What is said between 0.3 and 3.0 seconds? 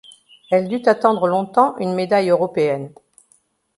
Elle dut attendre longtemps une médaille européenne.